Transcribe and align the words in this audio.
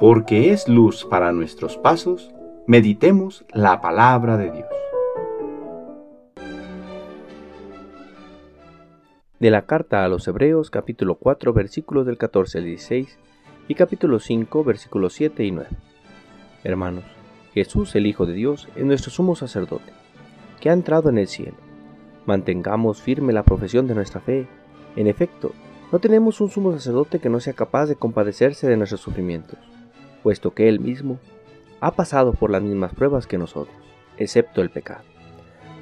porque 0.00 0.50
es 0.50 0.66
luz 0.66 1.04
para 1.04 1.30
nuestros 1.30 1.76
pasos, 1.76 2.32
meditemos 2.66 3.44
la 3.52 3.82
palabra 3.82 4.38
de 4.38 4.50
Dios. 4.50 4.68
De 9.38 9.50
la 9.50 9.66
carta 9.66 10.02
a 10.02 10.08
los 10.08 10.26
Hebreos 10.26 10.70
capítulo 10.70 11.16
4 11.16 11.52
versículos 11.52 12.06
del 12.06 12.16
14 12.16 12.58
al 12.58 12.64
16 12.64 13.18
y 13.68 13.74
capítulo 13.74 14.20
5 14.20 14.64
versículos 14.64 15.12
7 15.12 15.44
y 15.44 15.50
9. 15.50 15.68
Hermanos, 16.64 17.04
Jesús 17.52 17.94
el 17.94 18.06
Hijo 18.06 18.24
de 18.24 18.32
Dios 18.32 18.68
es 18.76 18.84
nuestro 18.86 19.10
sumo 19.10 19.36
sacerdote, 19.36 19.92
que 20.62 20.70
ha 20.70 20.72
entrado 20.72 21.10
en 21.10 21.18
el 21.18 21.28
cielo. 21.28 21.58
Mantengamos 22.24 23.02
firme 23.02 23.34
la 23.34 23.42
profesión 23.42 23.86
de 23.86 23.94
nuestra 23.94 24.22
fe. 24.22 24.48
En 24.96 25.08
efecto, 25.08 25.52
no 25.92 25.98
tenemos 25.98 26.40
un 26.40 26.48
sumo 26.48 26.72
sacerdote 26.72 27.18
que 27.18 27.28
no 27.28 27.38
sea 27.38 27.52
capaz 27.52 27.84
de 27.84 27.96
compadecerse 27.96 28.66
de 28.66 28.78
nuestros 28.78 29.02
sufrimientos 29.02 29.58
puesto 30.22 30.52
que 30.52 30.68
Él 30.68 30.80
mismo 30.80 31.18
ha 31.80 31.92
pasado 31.92 32.32
por 32.32 32.50
las 32.50 32.62
mismas 32.62 32.94
pruebas 32.94 33.26
que 33.26 33.38
nosotros, 33.38 33.76
excepto 34.16 34.60
el 34.62 34.70
pecado. 34.70 35.02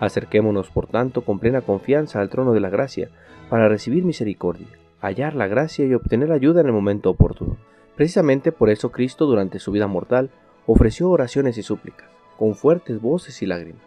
Acerquémonos, 0.00 0.70
por 0.70 0.86
tanto, 0.86 1.22
con 1.22 1.38
plena 1.38 1.62
confianza 1.62 2.20
al 2.20 2.28
trono 2.28 2.52
de 2.52 2.60
la 2.60 2.68
gracia, 2.68 3.08
para 3.48 3.68
recibir 3.68 4.04
misericordia, 4.04 4.66
hallar 5.00 5.34
la 5.34 5.46
gracia 5.46 5.86
y 5.86 5.94
obtener 5.94 6.32
ayuda 6.32 6.60
en 6.60 6.66
el 6.66 6.72
momento 6.72 7.10
oportuno. 7.10 7.56
Precisamente 7.94 8.52
por 8.52 8.68
eso 8.68 8.90
Cristo 8.90 9.26
durante 9.26 9.58
su 9.58 9.72
vida 9.72 9.86
mortal 9.86 10.30
ofreció 10.66 11.10
oraciones 11.10 11.56
y 11.58 11.62
súplicas, 11.62 12.08
con 12.36 12.54
fuertes 12.54 13.00
voces 13.00 13.40
y 13.40 13.46
lágrimas, 13.46 13.82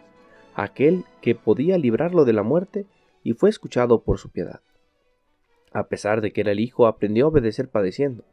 aquel 0.54 1.04
que 1.20 1.34
podía 1.34 1.78
librarlo 1.78 2.24
de 2.24 2.32
la 2.32 2.42
muerte 2.42 2.86
y 3.22 3.34
fue 3.34 3.50
escuchado 3.50 4.02
por 4.02 4.18
su 4.18 4.30
piedad. 4.30 4.60
A 5.72 5.86
pesar 5.86 6.20
de 6.20 6.32
que 6.32 6.40
era 6.40 6.52
el 6.52 6.58
Hijo, 6.58 6.86
aprendió 6.86 7.26
a 7.26 7.28
obedecer 7.28 7.68
padeciendo, 7.68 8.24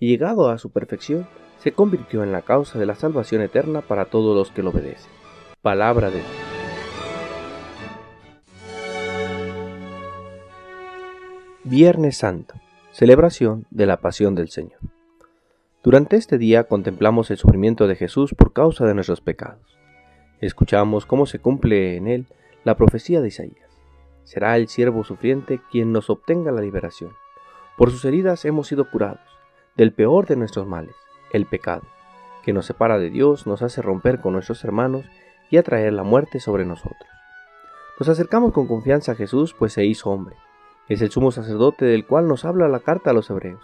y 0.00 0.08
llegado 0.08 0.48
a 0.48 0.58
su 0.58 0.70
perfección, 0.70 1.28
se 1.58 1.72
convirtió 1.72 2.24
en 2.24 2.32
la 2.32 2.40
causa 2.40 2.78
de 2.78 2.86
la 2.86 2.94
salvación 2.94 3.42
eterna 3.42 3.82
para 3.82 4.06
todos 4.06 4.34
los 4.34 4.50
que 4.50 4.62
lo 4.62 4.70
obedecen. 4.70 5.12
Palabra 5.60 6.10
de 6.10 6.16
Dios. 6.16 6.30
Viernes 11.64 12.16
Santo, 12.16 12.54
celebración 12.90 13.66
de 13.70 13.84
la 13.84 13.98
Pasión 13.98 14.34
del 14.34 14.48
Señor. 14.48 14.80
Durante 15.84 16.16
este 16.16 16.38
día 16.38 16.64
contemplamos 16.64 17.30
el 17.30 17.36
sufrimiento 17.36 17.86
de 17.86 17.94
Jesús 17.94 18.34
por 18.34 18.54
causa 18.54 18.86
de 18.86 18.94
nuestros 18.94 19.20
pecados. 19.20 19.78
Escuchamos 20.40 21.04
cómo 21.04 21.26
se 21.26 21.38
cumple 21.38 21.96
en 21.96 22.08
él 22.08 22.26
la 22.64 22.76
profecía 22.76 23.20
de 23.20 23.28
Isaías. 23.28 23.68
Será 24.24 24.56
el 24.56 24.68
siervo 24.68 25.04
sufriente 25.04 25.60
quien 25.70 25.92
nos 25.92 26.08
obtenga 26.08 26.52
la 26.52 26.62
liberación. 26.62 27.12
Por 27.76 27.90
sus 27.90 28.06
heridas 28.06 28.46
hemos 28.46 28.68
sido 28.68 28.90
curados 28.90 29.39
del 29.80 29.94
peor 29.94 30.26
de 30.26 30.36
nuestros 30.36 30.66
males 30.66 30.94
el 31.32 31.46
pecado, 31.46 31.84
que 32.42 32.52
nos 32.52 32.66
separa 32.66 32.98
de 32.98 33.08
Dios, 33.08 33.46
nos 33.46 33.62
hace 33.62 33.80
romper 33.80 34.20
con 34.20 34.34
nuestros 34.34 34.62
hermanos 34.62 35.06
y 35.48 35.56
atraer 35.56 35.94
la 35.94 36.02
muerte 36.02 36.38
sobre 36.38 36.66
nosotros. 36.66 37.08
Nos 37.98 38.10
acercamos 38.10 38.52
con 38.52 38.66
confianza 38.66 39.12
a 39.12 39.14
Jesús, 39.14 39.54
pues 39.58 39.72
se 39.72 39.86
hizo 39.86 40.10
hombre. 40.10 40.36
Es 40.86 41.00
el 41.00 41.10
sumo 41.10 41.32
sacerdote 41.32 41.86
del 41.86 42.06
cual 42.06 42.28
nos 42.28 42.44
habla 42.44 42.68
la 42.68 42.80
carta 42.80 43.08
a 43.08 43.12
los 43.14 43.30
hebreos, 43.30 43.62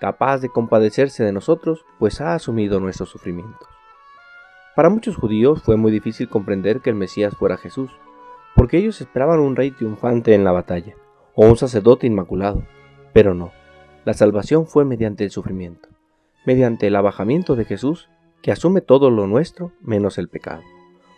capaz 0.00 0.38
de 0.38 0.48
compadecerse 0.48 1.22
de 1.22 1.30
nosotros, 1.30 1.86
pues 2.00 2.20
ha 2.20 2.34
asumido 2.34 2.80
nuestros 2.80 3.10
sufrimientos. 3.10 3.68
Para 4.74 4.88
muchos 4.88 5.14
judíos 5.14 5.62
fue 5.62 5.76
muy 5.76 5.92
difícil 5.92 6.28
comprender 6.28 6.80
que 6.80 6.90
el 6.90 6.96
Mesías 6.96 7.36
fuera 7.36 7.56
Jesús, 7.56 7.92
porque 8.56 8.78
ellos 8.78 9.00
esperaban 9.00 9.38
un 9.38 9.54
rey 9.54 9.70
triunfante 9.70 10.34
en 10.34 10.42
la 10.42 10.50
batalla, 10.50 10.96
o 11.36 11.46
un 11.46 11.56
sacerdote 11.56 12.08
inmaculado, 12.08 12.64
pero 13.12 13.32
no, 13.32 13.52
la 14.04 14.14
salvación 14.14 14.66
fue 14.66 14.84
mediante 14.84 15.24
el 15.24 15.30
sufrimiento 15.30 15.88
mediante 16.44 16.88
el 16.88 16.96
abajamiento 16.96 17.56
de 17.56 17.64
Jesús, 17.64 18.08
que 18.42 18.52
asume 18.52 18.80
todo 18.80 19.10
lo 19.10 19.26
nuestro 19.26 19.72
menos 19.80 20.18
el 20.18 20.28
pecado, 20.28 20.62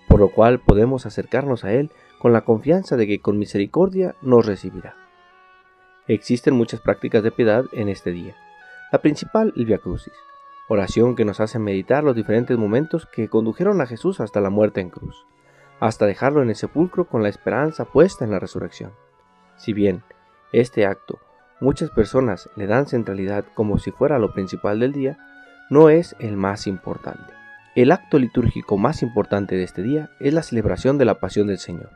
por 0.09 0.21
lo 0.21 0.29
cual 0.29 0.61
podemos 0.61 1.07
acercarnos 1.07 1.65
a 1.65 1.73
Él 1.73 1.91
con 2.19 2.33
la 2.33 2.43
confianza 2.43 2.97
de 2.97 3.07
que 3.07 3.21
con 3.21 3.39
misericordia 3.39 4.15
nos 4.23 4.47
recibirá. 4.47 4.95
Existen 6.07 6.55
muchas 6.55 6.81
prácticas 6.81 7.23
de 7.23 7.31
piedad 7.31 7.65
en 7.73 7.89
este 7.89 8.11
día. 8.11 8.37
La 8.93 9.01
principal, 9.01 9.53
el 9.57 9.65
Via 9.65 9.79
Crucis, 9.79 10.13
oración 10.69 11.17
que 11.17 11.25
nos 11.25 11.41
hace 11.41 11.59
meditar 11.59 12.05
los 12.05 12.15
diferentes 12.15 12.59
momentos 12.59 13.07
que 13.07 13.29
condujeron 13.29 13.81
a 13.81 13.87
Jesús 13.87 14.21
hasta 14.21 14.41
la 14.41 14.51
muerte 14.51 14.83
en 14.83 14.91
cruz, 14.91 15.27
hasta 15.81 16.07
dejarlo 16.07 16.43
en 16.43 16.51
el 16.51 16.57
sepulcro 16.57 17.07
con 17.07 17.23
la 17.23 17.31
esperanza 17.31 17.87
puesta 17.87 18.25
en 18.25 18.31
la 18.31 18.39
resurrección. 18.39 18.93
Si 19.57 19.73
bien 19.73 20.03
este 20.53 20.85
acto 20.85 21.19
muchas 21.61 21.91
personas 21.91 22.49
le 22.57 22.67
dan 22.67 22.87
centralidad 22.87 23.45
como 23.55 23.79
si 23.79 23.91
fuera 23.91 24.19
lo 24.19 24.33
principal 24.33 24.81
del 24.81 24.93
día, 24.93 25.19
no 25.71 25.89
es 25.89 26.15
el 26.19 26.37
más 26.37 26.67
importante. 26.67 27.33
El 27.75 27.91
acto 27.91 28.19
litúrgico 28.19 28.79
más 28.79 29.03
importante 29.03 29.57
de 29.57 29.65
este 29.65 29.83
día 29.83 30.11
es 30.21 30.33
la 30.33 30.43
celebración 30.43 30.99
de 30.99 31.05
la 31.05 31.19
Pasión 31.19 31.47
del 31.47 31.59
Señor, 31.59 31.91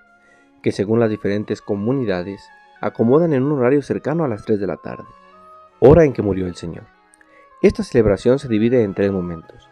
que 0.62 0.72
según 0.72 1.00
las 1.00 1.10
diferentes 1.10 1.62
comunidades 1.62 2.42
acomodan 2.80 3.32
en 3.32 3.42
un 3.42 3.58
horario 3.58 3.82
cercano 3.82 4.24
a 4.24 4.28
las 4.28 4.44
3 4.44 4.58
de 4.58 4.66
la 4.66 4.76
tarde, 4.76 5.04
hora 5.80 6.04
en 6.04 6.12
que 6.12 6.22
murió 6.22 6.46
el 6.46 6.56
Señor. 6.56 6.84
Esta 7.62 7.82
celebración 7.82 8.38
se 8.38 8.48
divide 8.48 8.82
en 8.82 8.94
tres 8.94 9.10
momentos. 9.10 9.68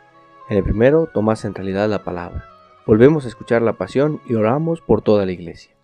En 0.48 0.56
el 0.56 0.64
primero 0.64 1.08
toma 1.12 1.36
centralidad 1.36 1.88
la 1.88 2.04
palabra. 2.04 2.44
Volvemos 2.84 3.24
a 3.24 3.28
escuchar 3.28 3.62
la 3.62 3.74
pasión 3.74 4.20
y 4.26 4.34
oramos 4.34 4.80
por 4.80 5.02
toda 5.02 5.26
la 5.26 5.32
iglesia. 5.32 5.74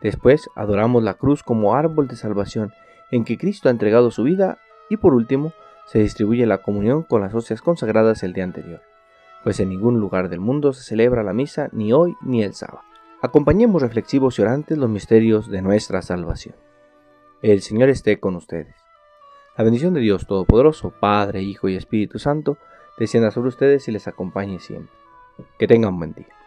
Después 0.00 0.48
adoramos 0.54 1.02
la 1.02 1.14
cruz 1.14 1.42
como 1.42 1.74
árbol 1.74 2.08
de 2.08 2.16
salvación 2.16 2.72
en 3.10 3.24
que 3.24 3.38
Cristo 3.38 3.68
ha 3.68 3.72
entregado 3.72 4.10
su 4.10 4.22
vida 4.22 4.58
y 4.88 4.96
por 4.96 5.14
último 5.14 5.52
se 5.86 5.98
distribuye 5.98 6.46
la 6.46 6.58
comunión 6.58 7.02
con 7.02 7.20
las 7.20 7.34
hostias 7.34 7.62
consagradas 7.62 8.22
el 8.22 8.32
día 8.32 8.44
anterior, 8.44 8.82
pues 9.42 9.58
en 9.60 9.70
ningún 9.70 9.98
lugar 9.98 10.28
del 10.28 10.40
mundo 10.40 10.72
se 10.72 10.82
celebra 10.82 11.22
la 11.22 11.32
misa 11.32 11.68
ni 11.72 11.92
hoy 11.92 12.16
ni 12.22 12.42
el 12.42 12.54
sábado. 12.54 12.82
Acompañemos 13.22 13.82
reflexivos 13.82 14.38
y 14.38 14.42
orantes 14.42 14.78
los 14.78 14.88
misterios 14.88 15.50
de 15.50 15.62
nuestra 15.62 16.00
salvación. 16.02 16.54
El 17.42 17.60
Señor 17.60 17.88
esté 17.88 18.20
con 18.20 18.36
ustedes. 18.36 18.74
La 19.56 19.64
bendición 19.64 19.92
de 19.92 20.00
Dios 20.00 20.26
Todopoderoso, 20.26 20.90
Padre, 20.90 21.42
Hijo 21.42 21.68
y 21.68 21.76
Espíritu 21.76 22.18
Santo, 22.18 22.56
descienda 22.98 23.30
sobre 23.30 23.48
ustedes 23.48 23.88
y 23.88 23.92
les 23.92 24.08
acompañe 24.08 24.58
siempre. 24.58 24.94
Que 25.58 25.66
tengan 25.66 25.98
buen 25.98 26.14
día. 26.14 26.39